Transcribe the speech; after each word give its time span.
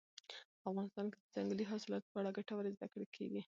په 0.61 0.65
افغانستان 0.71 1.05
کې 1.11 1.17
د 1.21 1.25
ځنګلي 1.35 1.65
حاصلاتو 1.71 2.11
په 2.11 2.17
اړه 2.21 2.35
ګټورې 2.37 2.75
زده 2.77 2.87
کړې 2.93 3.07
کېږي. 3.15 3.41